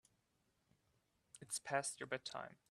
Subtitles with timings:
[1.41, 2.55] It's past your bedtime.